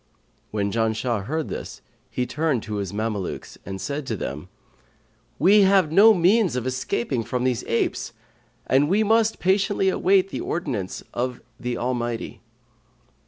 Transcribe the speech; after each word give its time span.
When 0.49 0.71
Janshah 0.71 1.25
heard 1.25 1.49
this, 1.49 1.83
he 2.09 2.25
turned 2.25 2.63
to 2.63 2.77
his 2.77 2.91
Mamelukes 2.91 3.59
and 3.67 3.79
said 3.79 4.07
to 4.07 4.17
them, 4.17 4.49
'We 5.37 5.61
have 5.61 5.91
no 5.91 6.11
means 6.15 6.55
of 6.55 6.65
escaping 6.65 7.23
from 7.23 7.43
these 7.43 7.63
apes, 7.67 8.11
and 8.65 8.89
we 8.89 9.03
must 9.03 9.37
patiently 9.37 9.89
await 9.89 10.29
the 10.29 10.41
ordinance 10.41 11.03
of 11.13 11.39
the 11.59 11.77
Almighty.' 11.77 12.41